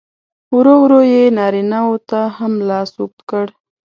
[0.55, 3.45] ورو ورو یې نارینه و ته هم لاس اوږد کړ.